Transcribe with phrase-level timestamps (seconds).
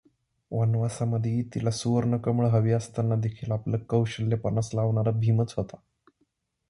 [0.51, 5.77] वनवासामध्ये तिला सुवर्णकमळे हवी असतानादेखील आपले कौशल्य पणास लावणारा भीमच होता.